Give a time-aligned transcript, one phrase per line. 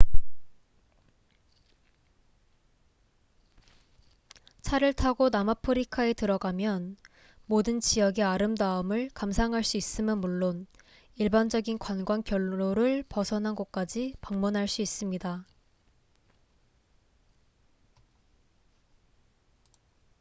[4.63, 6.97] 차를 타고 남아프리카에 들어가면
[7.45, 10.65] 모든 지역의 아름다움을 감상할 수 있음은 물론
[11.17, 15.45] 일반적인 관광 경로를 벗어난 곳까지 방문할 수 있습니다